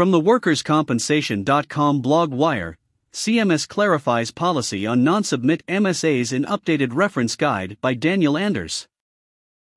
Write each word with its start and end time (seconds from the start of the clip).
From 0.00 0.12
the 0.12 0.20
workerscompensation.com 0.22 2.00
blog 2.00 2.32
wire, 2.32 2.78
CMS 3.12 3.68
clarifies 3.68 4.30
policy 4.30 4.86
on 4.86 5.04
non 5.04 5.22
submit 5.24 5.62
MSAs 5.66 6.32
in 6.32 6.46
updated 6.46 6.94
reference 6.94 7.36
guide 7.36 7.76
by 7.82 7.92
Daniel 7.92 8.38
Anders. 8.38 8.86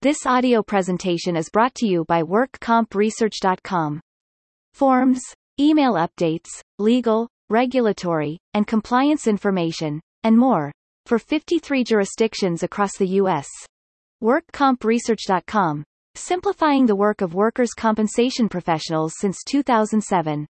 This 0.01 0.25
audio 0.25 0.63
presentation 0.63 1.35
is 1.35 1.49
brought 1.49 1.75
to 1.75 1.85
you 1.85 2.05
by 2.07 2.23
WorkCompResearch.com. 2.23 3.99
Forms, 4.73 5.21
email 5.59 5.95
updates, 5.95 6.61
legal, 6.79 7.27
regulatory, 7.49 8.37
and 8.53 8.65
compliance 8.65 9.27
information, 9.27 9.99
and 10.23 10.37
more, 10.37 10.71
for 11.05 11.19
53 11.19 11.83
jurisdictions 11.83 12.63
across 12.63 12.95
the 12.97 13.07
U.S. 13.19 13.49
WorkCompResearch.com, 14.23 15.83
simplifying 16.15 16.85
the 16.85 16.95
work 16.95 17.21
of 17.21 17.33
workers' 17.33 17.73
compensation 17.73 18.49
professionals 18.49 19.13
since 19.17 19.43
2007. 19.43 20.47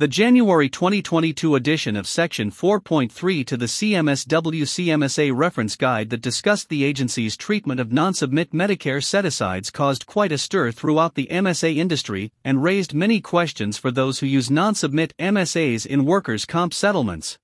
The 0.00 0.08
January 0.08 0.70
2022 0.70 1.56
edition 1.56 1.94
of 1.94 2.06
Section 2.06 2.50
4.3 2.50 3.46
to 3.46 3.56
the 3.58 3.66
CMS 3.66 4.26
WCMSA 4.26 5.30
reference 5.36 5.76
guide 5.76 6.08
that 6.08 6.22
discussed 6.22 6.70
the 6.70 6.84
agency's 6.84 7.36
treatment 7.36 7.80
of 7.80 7.92
non 7.92 8.14
submit 8.14 8.52
Medicare 8.52 9.04
set 9.04 9.26
asides 9.26 9.70
caused 9.70 10.06
quite 10.06 10.32
a 10.32 10.38
stir 10.38 10.72
throughout 10.72 11.16
the 11.16 11.28
MSA 11.30 11.76
industry 11.76 12.32
and 12.42 12.62
raised 12.62 12.94
many 12.94 13.20
questions 13.20 13.76
for 13.76 13.90
those 13.90 14.20
who 14.20 14.26
use 14.26 14.50
non 14.50 14.74
submit 14.74 15.12
MSAs 15.18 15.84
in 15.84 16.06
workers' 16.06 16.46
comp 16.46 16.72
settlements. 16.72 17.36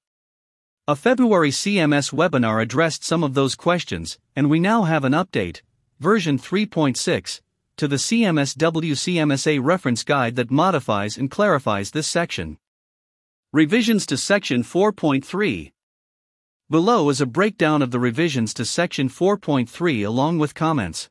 A 0.88 0.96
February 0.96 1.50
CMS 1.50 2.10
webinar 2.10 2.62
addressed 2.62 3.04
some 3.04 3.22
of 3.22 3.34
those 3.34 3.54
questions, 3.54 4.18
and 4.34 4.48
we 4.48 4.60
now 4.60 4.84
have 4.84 5.04
an 5.04 5.12
update, 5.12 5.60
version 5.98 6.38
3.6 6.38 7.40
to 7.76 7.88
the 7.88 7.96
CMS 7.96 8.56
WCMSA 8.56 9.58
reference 9.62 10.04
guide 10.04 10.36
that 10.36 10.50
modifies 10.50 11.16
and 11.16 11.30
clarifies 11.30 11.90
this 11.90 12.06
section. 12.06 12.58
Revisions 13.52 14.04
to 14.06 14.16
Section 14.16 14.62
4.3 14.62 15.72
Below 16.68 17.08
is 17.08 17.20
a 17.20 17.26
breakdown 17.26 17.80
of 17.80 17.90
the 17.92 18.00
revisions 18.00 18.52
to 18.54 18.64
Section 18.64 19.08
4.3 19.08 20.06
along 20.06 20.38
with 20.38 20.54
comments. 20.54 21.08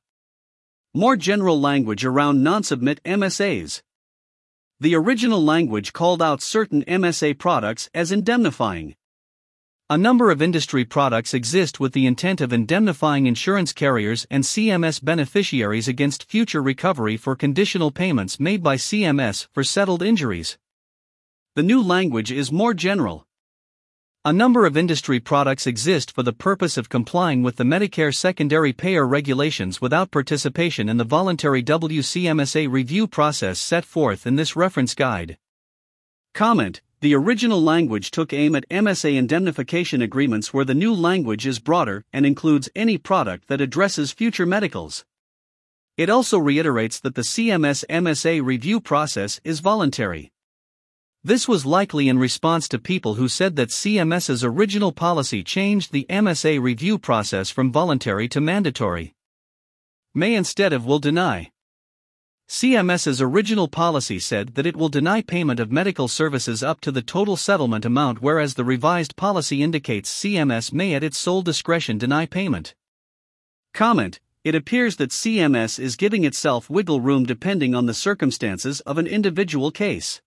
More 0.93 1.15
general 1.15 1.59
language 1.59 2.05
around 2.05 2.43
non 2.43 2.63
submit 2.63 3.01
MSAs. 3.03 3.81
The 4.79 4.95
original 4.95 5.43
language 5.43 5.93
called 5.93 6.21
out 6.21 6.41
certain 6.41 6.83
MSA 6.83 7.37
products 7.39 7.89
as 7.93 8.11
indemnifying. 8.11 8.95
A 9.87 9.99
number 9.99 10.31
of 10.31 10.41
industry 10.41 10.83
products 10.83 11.31
exist 11.31 11.79
with 11.79 11.93
the 11.93 12.07
intent 12.07 12.41
of 12.41 12.51
indemnifying 12.51 13.27
insurance 13.27 13.71
carriers 13.71 14.25
and 14.31 14.43
CMS 14.43 14.99
beneficiaries 15.03 15.87
against 15.87 16.27
future 16.27 16.63
recovery 16.63 17.17
for 17.17 17.35
conditional 17.35 17.91
payments 17.91 18.39
made 18.39 18.63
by 18.63 18.77
CMS 18.77 19.47
for 19.53 19.63
settled 19.63 20.01
injuries. 20.01 20.57
The 21.53 21.61
new 21.61 21.83
language 21.83 22.31
is 22.31 22.51
more 22.51 22.73
general. 22.73 23.27
A 24.23 24.33
number 24.33 24.65
of 24.65 24.75
industry 24.75 25.19
products 25.19 25.67
exist 25.67 26.11
for 26.11 26.23
the 26.23 26.33
purpose 26.33 26.77
of 26.77 26.89
complying 26.89 27.43
with 27.43 27.57
the 27.57 27.63
Medicare 27.63 28.11
secondary 28.11 28.73
payer 28.73 29.05
regulations 29.05 29.81
without 29.81 30.09
participation 30.09 30.89
in 30.89 30.97
the 30.97 31.03
voluntary 31.03 31.61
WCMSA 31.61 32.71
review 32.71 33.05
process 33.05 33.59
set 33.59 33.85
forth 33.85 34.25
in 34.25 34.35
this 34.35 34.55
reference 34.55 34.95
guide. 34.95 35.37
Comment 36.33 36.81
the 37.01 37.13
original 37.13 37.61
language 37.61 38.11
took 38.11 38.33
aim 38.33 38.55
at 38.55 38.67
MSA 38.69 39.15
indemnification 39.15 40.01
agreements 40.01 40.53
where 40.53 40.65
the 40.65 40.73
new 40.73 40.93
language 40.93 41.45
is 41.45 41.59
broader 41.59 42.03
and 42.13 42.25
includes 42.25 42.69
any 42.75 42.97
product 42.97 43.47
that 43.47 43.61
addresses 43.61 44.11
future 44.11 44.45
medicals. 44.45 45.05
It 45.97 46.09
also 46.09 46.37
reiterates 46.37 46.99
that 46.99 47.15
the 47.15 47.21
CMS 47.21 47.83
MSA 47.89 48.43
review 48.43 48.81
process 48.81 49.39
is 49.43 49.61
voluntary. 49.61 50.31
This 51.23 51.47
was 51.47 51.65
likely 51.65 52.07
in 52.07 52.19
response 52.19 52.67
to 52.69 52.77
people 52.77 53.15
who 53.15 53.27
said 53.27 53.55
that 53.55 53.69
CMS's 53.69 54.43
original 54.43 54.91
policy 54.91 55.43
changed 55.43 55.91
the 55.91 56.05
MSA 56.09 56.61
review 56.61 56.99
process 56.99 57.49
from 57.49 57.71
voluntary 57.71 58.27
to 58.29 58.39
mandatory. 58.39 59.15
May 60.13 60.35
instead 60.35 60.71
of 60.71 60.85
will 60.85 60.99
deny. 60.99 61.51
CMS's 62.47 63.23
original 63.23 63.67
policy 63.67 64.19
said 64.19 64.53
that 64.53 64.67
it 64.67 64.77
will 64.77 64.87
deny 64.87 65.21
payment 65.21 65.59
of 65.59 65.71
medical 65.71 66.07
services 66.07 66.61
up 66.61 66.79
to 66.81 66.91
the 66.91 67.01
total 67.01 67.35
settlement 67.35 67.85
amount, 67.85 68.21
whereas 68.21 68.53
the 68.53 68.63
revised 68.63 69.15
policy 69.15 69.63
indicates 69.63 70.13
CMS 70.13 70.71
may 70.71 70.93
at 70.93 71.03
its 71.03 71.17
sole 71.17 71.41
discretion 71.41 71.97
deny 71.97 72.27
payment. 72.27 72.75
Comment 73.73 74.19
It 74.43 74.53
appears 74.53 74.97
that 74.97 75.09
CMS 75.09 75.79
is 75.79 75.95
giving 75.95 76.23
itself 76.23 76.69
wiggle 76.69 77.01
room 77.01 77.25
depending 77.25 77.73
on 77.73 77.87
the 77.87 77.95
circumstances 77.95 78.79
of 78.81 78.99
an 78.99 79.07
individual 79.07 79.71
case. 79.71 80.21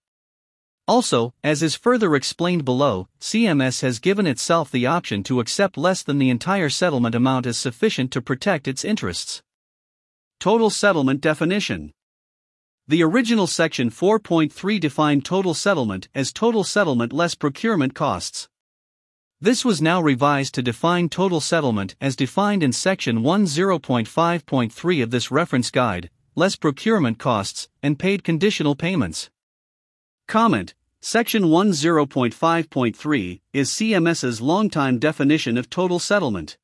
Also, 0.89 1.35
as 1.45 1.63
is 1.63 1.77
further 1.77 2.17
explained 2.17 2.65
below, 2.65 3.09
CMS 3.21 3.83
has 3.83 4.01
given 4.01 4.27
itself 4.27 4.73
the 4.73 4.87
option 4.87 5.23
to 5.23 5.39
accept 5.39 5.77
less 5.79 6.03
than 6.03 6.19
the 6.19 6.31
entire 6.31 6.69
settlement 6.69 7.15
amount 7.15 7.47
as 7.47 7.57
sufficient 7.57 8.11
to 8.11 8.21
protect 8.21 8.67
its 8.67 8.85
interests. 8.85 9.41
Total 10.41 10.69
settlement 10.69 11.21
definition 11.21 11.93
the 12.89 13.03
original 13.03 13.47
Section 13.47 13.91
4.3 13.91 14.81
defined 14.81 15.23
total 15.23 15.53
settlement 15.53 16.09
as 16.15 16.33
total 16.33 16.65
settlement 16.65 17.13
less 17.13 17.35
procurement 17.35 17.95
costs. 17.95 18.49
This 19.43 19.63
was 19.63 19.83
now 19.83 20.01
revised 20.01 20.55
to 20.55 20.63
define 20.63 21.11
total 21.11 21.43
settlement 21.43 21.97
as 22.01 22.17
defined 22.17 22.63
in 22.63 22.73
Section 22.73 23.23
10.5.3 23.23 25.03
of 25.03 25.11
this 25.11 25.31
reference 25.31 25.71
guide, 25.71 26.09
less 26.35 26.57
procurement 26.57 27.19
costs, 27.19 27.69
and 27.83 27.99
paid 27.99 28.25
conditional 28.25 28.75
payments. 28.75 29.29
Comment 30.27 30.73
Section 31.03 31.43
10.5.3 31.43 33.41
is 33.53 33.69
CMS's 33.69 34.41
longtime 34.41 34.99
definition 34.99 35.59
of 35.59 35.69
total 35.69 35.99
settlement. 35.99 36.57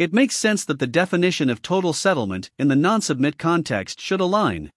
It 0.00 0.12
makes 0.12 0.36
sense 0.36 0.64
that 0.64 0.80
the 0.80 0.88
definition 0.88 1.48
of 1.48 1.62
total 1.62 1.92
settlement 1.92 2.50
in 2.58 2.66
the 2.66 2.74
non 2.74 3.00
submit 3.02 3.38
context 3.38 4.00
should 4.00 4.20
align. 4.20 4.72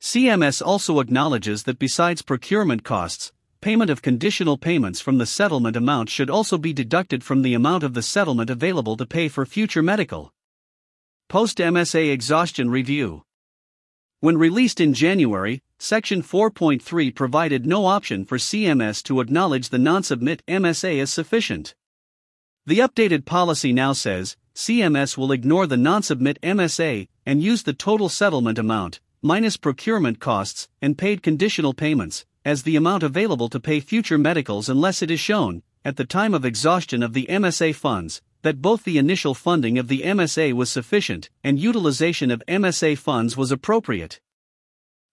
CMS 0.00 0.64
also 0.64 1.00
acknowledges 1.00 1.64
that 1.64 1.78
besides 1.78 2.22
procurement 2.22 2.84
costs, 2.84 3.32
payment 3.60 3.90
of 3.90 4.02
conditional 4.02 4.56
payments 4.56 5.00
from 5.00 5.18
the 5.18 5.26
settlement 5.26 5.76
amount 5.76 6.08
should 6.08 6.30
also 6.30 6.56
be 6.56 6.72
deducted 6.72 7.24
from 7.24 7.42
the 7.42 7.54
amount 7.54 7.82
of 7.82 7.94
the 7.94 8.02
settlement 8.02 8.48
available 8.48 8.96
to 8.96 9.04
pay 9.04 9.28
for 9.28 9.44
future 9.44 9.82
medical. 9.82 10.32
Post 11.28 11.58
MSA 11.58 12.12
Exhaustion 12.12 12.70
Review 12.70 13.22
When 14.20 14.38
released 14.38 14.80
in 14.80 14.94
January, 14.94 15.62
Section 15.80 16.22
4.3 16.22 17.14
provided 17.14 17.66
no 17.66 17.86
option 17.86 18.24
for 18.24 18.38
CMS 18.38 19.02
to 19.04 19.20
acknowledge 19.20 19.68
the 19.68 19.78
non 19.78 20.02
submit 20.02 20.42
MSA 20.46 21.00
as 21.02 21.12
sufficient. 21.12 21.74
The 22.66 22.78
updated 22.78 23.24
policy 23.24 23.72
now 23.72 23.92
says 23.92 24.36
CMS 24.54 25.16
will 25.16 25.32
ignore 25.32 25.66
the 25.66 25.76
non 25.76 26.02
submit 26.02 26.40
MSA 26.42 27.08
and 27.26 27.42
use 27.42 27.64
the 27.64 27.72
total 27.72 28.08
settlement 28.08 28.58
amount, 28.58 29.00
minus 29.22 29.56
procurement 29.56 30.20
costs 30.20 30.68
and 30.80 30.96
paid 30.96 31.22
conditional 31.22 31.74
payments, 31.74 32.24
as 32.44 32.62
the 32.62 32.76
amount 32.76 33.02
available 33.02 33.48
to 33.48 33.58
pay 33.58 33.80
future 33.80 34.18
medicals 34.18 34.68
unless 34.68 35.02
it 35.02 35.10
is 35.10 35.20
shown, 35.20 35.62
at 35.84 35.96
the 35.96 36.04
time 36.04 36.34
of 36.34 36.44
exhaustion 36.44 37.02
of 37.02 37.14
the 37.14 37.26
MSA 37.28 37.74
funds, 37.74 38.22
that 38.42 38.62
both 38.62 38.84
the 38.84 38.98
initial 38.98 39.34
funding 39.34 39.78
of 39.78 39.88
the 39.88 40.02
MSA 40.02 40.52
was 40.52 40.70
sufficient 40.70 41.30
and 41.42 41.58
utilization 41.58 42.30
of 42.30 42.42
MSA 42.46 42.96
funds 42.96 43.36
was 43.36 43.50
appropriate. 43.50 44.20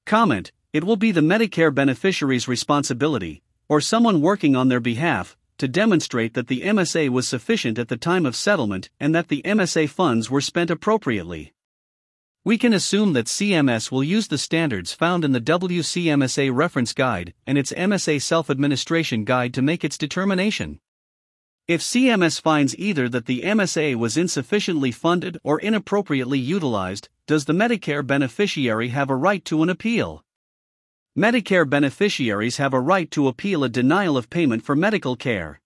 Comment 0.05 0.51
It 0.71 0.83
will 0.83 0.97
be 0.97 1.11
the 1.11 1.21
Medicare 1.21 1.73
beneficiary's 1.73 2.47
responsibility, 2.47 3.41
or 3.67 3.81
someone 3.81 4.21
working 4.21 4.55
on 4.55 4.69
their 4.69 4.79
behalf, 4.79 5.35
to 5.57 5.67
demonstrate 5.67 6.35
that 6.35 6.47
the 6.47 6.61
MSA 6.61 7.09
was 7.09 7.27
sufficient 7.27 7.79
at 7.79 7.87
the 7.87 7.97
time 7.97 8.25
of 8.25 8.35
settlement 8.35 8.89
and 8.99 9.15
that 9.15 9.29
the 9.29 9.41
MSA 9.43 9.89
funds 9.89 10.29
were 10.29 10.41
spent 10.41 10.69
appropriately. 10.69 11.54
We 12.45 12.59
can 12.59 12.73
assume 12.73 13.13
that 13.13 13.25
CMS 13.25 13.91
will 13.91 14.03
use 14.03 14.27
the 14.27 14.37
standards 14.37 14.93
found 14.93 15.25
in 15.25 15.31
the 15.31 15.41
WCMSA 15.41 16.53
reference 16.53 16.93
guide 16.93 17.33
and 17.47 17.57
its 17.57 17.73
MSA 17.73 18.21
self 18.21 18.51
administration 18.51 19.25
guide 19.25 19.51
to 19.55 19.63
make 19.63 19.83
its 19.83 19.97
determination. 19.97 20.79
If 21.67 21.81
CMS 21.81 22.39
finds 22.39 22.77
either 22.77 23.09
that 23.09 23.25
the 23.25 23.41
MSA 23.41 23.95
was 23.95 24.15
insufficiently 24.15 24.91
funded 24.91 25.39
or 25.43 25.59
inappropriately 25.59 26.37
utilized, 26.37 27.09
does 27.25 27.45
the 27.45 27.53
Medicare 27.53 28.05
beneficiary 28.05 28.89
have 28.89 29.09
a 29.09 29.15
right 29.15 29.43
to 29.45 29.63
an 29.63 29.69
appeal? 29.69 30.23
Medicare 31.17 31.67
beneficiaries 31.67 32.57
have 32.57 32.75
a 32.75 32.79
right 32.79 33.09
to 33.09 33.27
appeal 33.27 33.63
a 33.63 33.69
denial 33.69 34.17
of 34.17 34.29
payment 34.29 34.63
for 34.63 34.75
medical 34.75 35.15
care. 35.15 35.59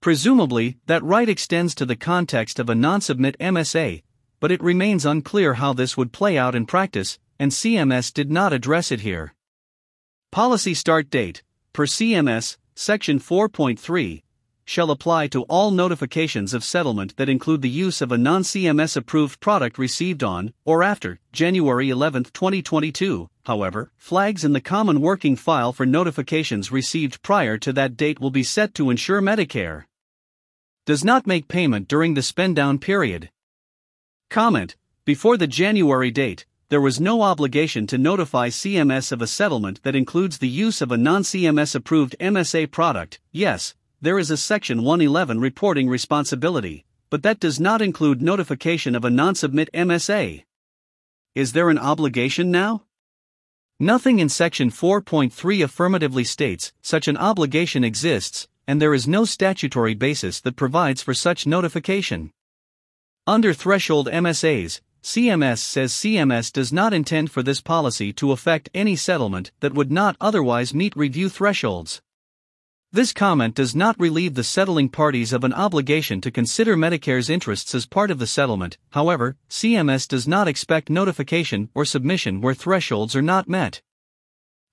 Presumably, 0.00 0.76
that 0.86 1.04
right 1.04 1.28
extends 1.28 1.72
to 1.76 1.86
the 1.86 1.94
context 1.94 2.58
of 2.58 2.68
a 2.68 2.74
non 2.74 3.00
submit 3.00 3.38
MSA, 3.38 4.02
but 4.44 4.52
it 4.52 4.62
remains 4.62 5.06
unclear 5.06 5.54
how 5.54 5.72
this 5.72 5.96
would 5.96 6.12
play 6.12 6.36
out 6.36 6.54
in 6.54 6.66
practice, 6.66 7.18
and 7.38 7.50
CMS 7.50 8.12
did 8.12 8.30
not 8.30 8.52
address 8.52 8.92
it 8.92 9.00
here. 9.00 9.32
Policy 10.30 10.74
Start 10.74 11.08
Date 11.08 11.42
Per 11.72 11.86
CMS, 11.86 12.58
Section 12.74 13.18
4.3 13.18 14.22
shall 14.66 14.90
apply 14.90 15.28
to 15.28 15.44
all 15.44 15.70
notifications 15.70 16.52
of 16.52 16.62
settlement 16.62 17.16
that 17.16 17.30
include 17.30 17.62
the 17.62 17.70
use 17.70 18.02
of 18.02 18.12
a 18.12 18.18
non 18.18 18.42
CMS 18.42 18.98
approved 18.98 19.40
product 19.40 19.78
received 19.78 20.22
on 20.22 20.52
or 20.66 20.82
after 20.82 21.20
January 21.32 21.88
11, 21.88 22.24
2022. 22.24 23.30
However, 23.46 23.92
flags 23.96 24.44
in 24.44 24.52
the 24.52 24.60
Common 24.60 25.00
Working 25.00 25.36
File 25.36 25.72
for 25.72 25.86
notifications 25.86 26.70
received 26.70 27.22
prior 27.22 27.56
to 27.56 27.72
that 27.72 27.96
date 27.96 28.20
will 28.20 28.30
be 28.30 28.42
set 28.42 28.74
to 28.74 28.90
ensure 28.90 29.22
Medicare 29.22 29.84
does 30.84 31.02
not 31.02 31.26
make 31.26 31.48
payment 31.48 31.88
during 31.88 32.12
the 32.12 32.20
spend 32.20 32.56
down 32.56 32.78
period. 32.78 33.30
Comment 34.34 34.74
Before 35.04 35.36
the 35.36 35.46
January 35.46 36.10
date, 36.10 36.44
there 36.68 36.80
was 36.80 36.98
no 37.00 37.22
obligation 37.22 37.86
to 37.86 37.96
notify 37.96 38.48
CMS 38.48 39.12
of 39.12 39.22
a 39.22 39.28
settlement 39.28 39.80
that 39.84 39.94
includes 39.94 40.38
the 40.38 40.48
use 40.48 40.82
of 40.82 40.90
a 40.90 40.96
non 40.96 41.22
CMS 41.22 41.76
approved 41.76 42.16
MSA 42.18 42.68
product. 42.72 43.20
Yes, 43.30 43.76
there 44.02 44.18
is 44.18 44.32
a 44.32 44.36
Section 44.36 44.82
111 44.82 45.38
reporting 45.38 45.88
responsibility, 45.88 46.84
but 47.10 47.22
that 47.22 47.38
does 47.38 47.60
not 47.60 47.80
include 47.80 48.20
notification 48.20 48.96
of 48.96 49.04
a 49.04 49.08
non 49.08 49.36
submit 49.36 49.70
MSA. 49.72 50.42
Is 51.36 51.52
there 51.52 51.70
an 51.70 51.78
obligation 51.78 52.50
now? 52.50 52.82
Nothing 53.78 54.18
in 54.18 54.28
Section 54.28 54.72
4.3 54.72 55.62
affirmatively 55.62 56.24
states 56.24 56.72
such 56.82 57.06
an 57.06 57.16
obligation 57.18 57.84
exists, 57.84 58.48
and 58.66 58.82
there 58.82 58.94
is 58.94 59.06
no 59.06 59.24
statutory 59.24 59.94
basis 59.94 60.40
that 60.40 60.56
provides 60.56 61.02
for 61.02 61.14
such 61.14 61.46
notification. 61.46 62.32
Under 63.26 63.54
threshold 63.54 64.06
MSAs, 64.08 64.82
CMS 65.02 65.56
says 65.56 65.94
CMS 65.94 66.52
does 66.52 66.74
not 66.74 66.92
intend 66.92 67.30
for 67.30 67.42
this 67.42 67.62
policy 67.62 68.12
to 68.12 68.32
affect 68.32 68.68
any 68.74 68.96
settlement 68.96 69.50
that 69.60 69.72
would 69.72 69.90
not 69.90 70.14
otherwise 70.20 70.74
meet 70.74 70.94
review 70.94 71.30
thresholds. 71.30 72.02
This 72.92 73.14
comment 73.14 73.54
does 73.54 73.74
not 73.74 73.98
relieve 73.98 74.34
the 74.34 74.44
settling 74.44 74.90
parties 74.90 75.32
of 75.32 75.42
an 75.42 75.54
obligation 75.54 76.20
to 76.20 76.30
consider 76.30 76.76
Medicare's 76.76 77.30
interests 77.30 77.74
as 77.74 77.86
part 77.86 78.10
of 78.10 78.18
the 78.18 78.26
settlement, 78.26 78.76
however, 78.90 79.36
CMS 79.48 80.06
does 80.06 80.28
not 80.28 80.46
expect 80.46 80.90
notification 80.90 81.70
or 81.74 81.86
submission 81.86 82.42
where 82.42 82.52
thresholds 82.52 83.16
are 83.16 83.22
not 83.22 83.48
met. 83.48 83.80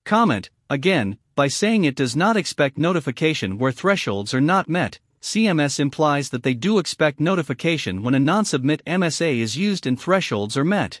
Comment, 0.04 0.50
again, 0.68 1.16
by 1.34 1.48
saying 1.48 1.84
it 1.84 1.96
does 1.96 2.14
not 2.14 2.36
expect 2.36 2.76
notification 2.76 3.56
where 3.56 3.72
thresholds 3.72 4.34
are 4.34 4.42
not 4.42 4.68
met, 4.68 5.00
CMS 5.22 5.78
implies 5.78 6.30
that 6.30 6.42
they 6.42 6.52
do 6.52 6.80
expect 6.80 7.20
notification 7.20 8.02
when 8.02 8.14
a 8.14 8.18
non 8.18 8.44
submit 8.44 8.84
MSA 8.84 9.38
is 9.38 9.56
used 9.56 9.86
and 9.86 9.98
thresholds 9.98 10.56
are 10.56 10.64
met. 10.64 11.00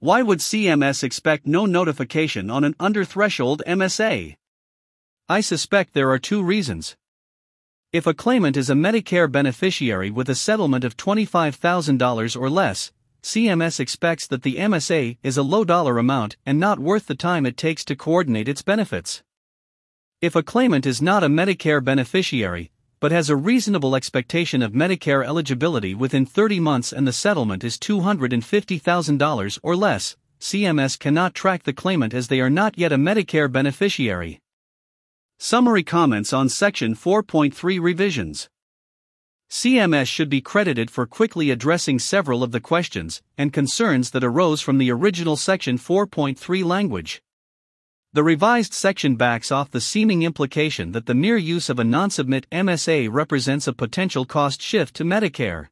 Why 0.00 0.20
would 0.20 0.40
CMS 0.40 1.04
expect 1.04 1.46
no 1.46 1.64
notification 1.64 2.50
on 2.50 2.64
an 2.64 2.74
under 2.80 3.04
threshold 3.04 3.62
MSA? 3.68 4.34
I 5.28 5.40
suspect 5.40 5.94
there 5.94 6.10
are 6.10 6.18
two 6.18 6.42
reasons. 6.42 6.96
If 7.92 8.06
a 8.06 8.14
claimant 8.14 8.56
is 8.56 8.68
a 8.68 8.74
Medicare 8.74 9.30
beneficiary 9.30 10.10
with 10.10 10.28
a 10.28 10.34
settlement 10.34 10.82
of 10.82 10.96
$25,000 10.96 12.40
or 12.40 12.50
less, 12.50 12.90
CMS 13.22 13.78
expects 13.78 14.26
that 14.26 14.42
the 14.42 14.56
MSA 14.56 15.18
is 15.22 15.36
a 15.36 15.44
low 15.44 15.64
dollar 15.64 15.98
amount 15.98 16.36
and 16.44 16.58
not 16.58 16.80
worth 16.80 17.06
the 17.06 17.14
time 17.14 17.46
it 17.46 17.56
takes 17.56 17.84
to 17.84 17.94
coordinate 17.94 18.48
its 18.48 18.62
benefits. 18.62 19.22
If 20.20 20.34
a 20.34 20.42
claimant 20.42 20.84
is 20.84 21.00
not 21.00 21.22
a 21.22 21.28
Medicare 21.28 21.84
beneficiary, 21.84 22.72
but 23.00 23.12
has 23.12 23.30
a 23.30 23.36
reasonable 23.36 23.96
expectation 23.96 24.62
of 24.62 24.72
Medicare 24.72 25.24
eligibility 25.24 25.94
within 25.94 26.26
30 26.26 26.60
months 26.60 26.92
and 26.92 27.08
the 27.08 27.12
settlement 27.12 27.64
is 27.64 27.78
$250,000 27.78 29.58
or 29.62 29.74
less, 29.74 30.16
CMS 30.38 30.98
cannot 30.98 31.34
track 31.34 31.64
the 31.64 31.72
claimant 31.72 32.14
as 32.14 32.28
they 32.28 32.40
are 32.40 32.50
not 32.50 32.78
yet 32.78 32.92
a 32.92 32.96
Medicare 32.96 33.50
beneficiary. 33.50 34.40
Summary 35.38 35.82
comments 35.82 36.34
on 36.34 36.50
Section 36.50 36.94
4.3 36.94 37.80
revisions. 37.80 38.50
CMS 39.50 40.06
should 40.06 40.28
be 40.28 40.40
credited 40.40 40.90
for 40.90 41.06
quickly 41.06 41.50
addressing 41.50 41.98
several 41.98 42.42
of 42.42 42.52
the 42.52 42.60
questions 42.60 43.20
and 43.36 43.52
concerns 43.52 44.10
that 44.10 44.22
arose 44.22 44.60
from 44.60 44.78
the 44.78 44.92
original 44.92 45.36
Section 45.36 45.76
4.3 45.76 46.62
language. 46.64 47.22
The 48.12 48.24
revised 48.24 48.74
section 48.74 49.14
backs 49.14 49.52
off 49.52 49.70
the 49.70 49.80
seeming 49.80 50.24
implication 50.24 50.90
that 50.90 51.06
the 51.06 51.14
mere 51.14 51.36
use 51.36 51.68
of 51.68 51.78
a 51.78 51.84
non 51.84 52.10
submit 52.10 52.50
MSA 52.50 53.08
represents 53.08 53.68
a 53.68 53.72
potential 53.72 54.24
cost 54.24 54.60
shift 54.60 54.96
to 54.96 55.04
Medicare. 55.04 55.68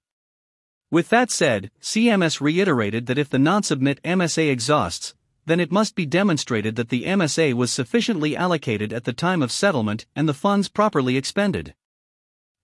With 0.88 1.08
that 1.08 1.32
said, 1.32 1.72
CMS 1.82 2.40
reiterated 2.40 3.06
that 3.06 3.18
if 3.18 3.28
the 3.28 3.40
non 3.40 3.64
submit 3.64 4.00
MSA 4.04 4.52
exhausts, 4.52 5.16
then 5.46 5.58
it 5.58 5.72
must 5.72 5.96
be 5.96 6.06
demonstrated 6.06 6.76
that 6.76 6.90
the 6.90 7.06
MSA 7.06 7.54
was 7.54 7.72
sufficiently 7.72 8.36
allocated 8.36 8.92
at 8.92 9.02
the 9.02 9.12
time 9.12 9.42
of 9.42 9.50
settlement 9.50 10.06
and 10.14 10.28
the 10.28 10.32
funds 10.32 10.68
properly 10.68 11.16
expended. 11.16 11.74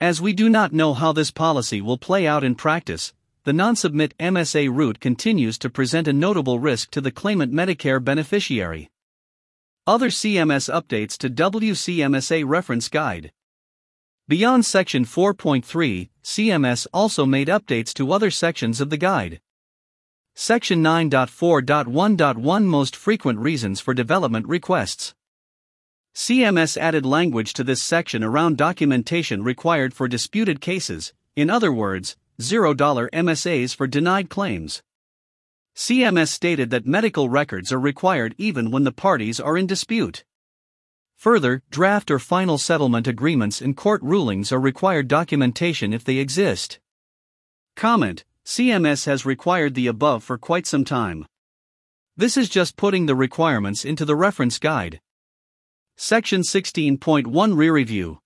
As 0.01 0.21
we 0.21 0.33
do 0.33 0.49
not 0.49 0.73
know 0.73 0.95
how 0.95 1.13
this 1.13 1.33
policy 1.33 1.81
will 1.81 1.99
play 1.99 2.29
out 2.29 2.45
in 2.45 2.55
practice, 2.55 3.13
the 3.43 3.53
non 3.53 3.75
submit 3.75 4.17
MSA 4.19 4.73
route 4.73 5.01
continues 5.01 5.59
to 5.59 5.69
present 5.69 6.07
a 6.07 6.13
notable 6.13 6.61
risk 6.61 6.93
to 6.93 7.01
the 7.01 7.11
claimant 7.11 7.53
Medicare 7.53 8.03
beneficiary. 8.03 8.89
Other 9.87 10.09
CMS 10.09 10.73
updates 10.73 11.19
to 11.19 11.29
WCMSA 11.29 12.45
Reference 12.47 12.89
Guide. 12.89 13.33
Beyond 14.27 14.65
Section 14.65 15.05
4.3, 15.05 16.09
CMS 16.23 16.87
also 16.95 17.27
made 17.27 17.49
updates 17.49 17.93
to 17.95 18.11
other 18.11 18.31
sections 18.31 18.81
of 18.81 18.89
the 18.89 18.97
guide. 18.97 19.43
Section 20.35 20.83
9.4.1.1 20.83 22.65
Most 22.65 22.97
frequent 22.97 23.39
reasons 23.41 23.79
for 23.79 23.93
development 23.93 24.49
requests. 24.49 25.15
CMS 26.15 26.79
added 26.79 27.05
language 27.05 27.53
to 27.53 27.63
this 27.63 27.83
section 27.83 28.25
around 28.25 28.57
documentation 28.57 29.43
required 29.43 29.93
for 29.93 30.09
disputed 30.09 30.63
cases, 30.63 31.13
in 31.37 31.51
other 31.51 31.71
words, 31.71 32.17
$0 32.41 32.75
MSAs 33.11 33.77
for 33.77 33.87
denied 33.87 34.31
claims. 34.31 34.83
CMS 35.77 36.29
stated 36.29 36.71
that 36.71 36.87
medical 36.87 37.29
records 37.29 37.73
are 37.73 37.81
required 37.81 38.35
even 38.39 38.71
when 38.71 38.85
the 38.85 38.93
parties 38.93 39.41
are 39.41 39.59
in 39.59 39.67
dispute. 39.67 40.25
Further, 41.17 41.63
draft 41.71 42.11
or 42.11 42.19
final 42.19 42.59
settlement 42.59 43.07
agreements 43.07 43.61
and 43.61 43.77
court 43.77 44.03
rulings 44.03 44.53
are 44.53 44.61
required 44.61 45.09
documentation 45.09 45.93
if 45.93 46.05
they 46.05 46.19
exist. 46.19 46.79
Comment 47.77 48.25
CMS 48.45 49.07
has 49.07 49.27
required 49.27 49.75
the 49.75 49.87
above 49.87 50.23
for 50.23 50.39
quite 50.39 50.67
some 50.67 50.85
time. 50.85 51.27
This 52.17 52.37
is 52.37 52.49
just 52.49 52.77
putting 52.77 53.07
the 53.07 53.17
requirements 53.17 53.85
into 53.85 54.05
the 54.05 54.15
reference 54.15 54.59
guide. 54.59 55.01
Section 55.97 56.43
16.1 56.43 57.57
Re 57.57 57.71
Review 57.71 58.21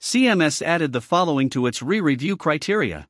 CMS 0.00 0.62
added 0.62 0.92
the 0.92 1.00
following 1.00 1.50
to 1.50 1.66
its 1.66 1.82
re 1.82 2.00
review 2.00 2.36
criteria. 2.36 3.06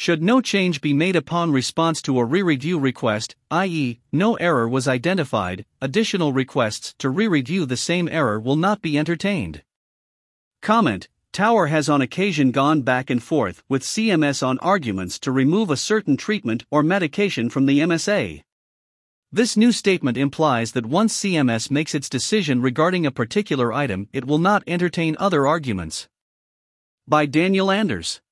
Should 0.00 0.22
no 0.22 0.40
change 0.40 0.80
be 0.80 0.94
made 0.94 1.14
upon 1.14 1.52
response 1.52 2.00
to 2.02 2.18
a 2.18 2.24
re 2.24 2.40
review 2.40 2.78
request, 2.78 3.36
i.e., 3.50 4.00
no 4.10 4.34
error 4.36 4.66
was 4.66 4.88
identified, 4.88 5.66
additional 5.82 6.32
requests 6.32 6.94
to 7.00 7.10
re 7.10 7.28
review 7.28 7.66
the 7.66 7.76
same 7.76 8.08
error 8.08 8.40
will 8.40 8.56
not 8.56 8.80
be 8.80 8.96
entertained. 8.96 9.62
Comment 10.62 11.06
Tower 11.34 11.66
has 11.66 11.90
on 11.90 12.00
occasion 12.00 12.50
gone 12.50 12.80
back 12.80 13.10
and 13.10 13.22
forth 13.22 13.62
with 13.68 13.82
CMS 13.82 14.42
on 14.42 14.58
arguments 14.60 15.18
to 15.18 15.30
remove 15.30 15.68
a 15.68 15.76
certain 15.76 16.16
treatment 16.16 16.64
or 16.70 16.82
medication 16.82 17.50
from 17.50 17.66
the 17.66 17.80
MSA. 17.80 18.42
This 19.30 19.54
new 19.54 19.70
statement 19.70 20.16
implies 20.16 20.72
that 20.72 20.86
once 20.86 21.14
CMS 21.14 21.70
makes 21.70 21.94
its 21.94 22.08
decision 22.08 22.62
regarding 22.62 23.04
a 23.04 23.10
particular 23.10 23.70
item, 23.70 24.08
it 24.14 24.24
will 24.24 24.38
not 24.38 24.64
entertain 24.66 25.14
other 25.20 25.46
arguments. 25.46 26.08
By 27.06 27.26
Daniel 27.26 27.70
Anders 27.70 28.22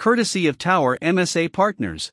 courtesy 0.00 0.46
of 0.46 0.56
Tower 0.56 0.96
MSA 1.02 1.52
Partners. 1.52 2.10